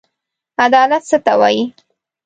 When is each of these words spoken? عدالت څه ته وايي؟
عدالت 0.63 1.03
څه 1.09 1.17
ته 1.25 1.33
وايي؟ 1.39 1.63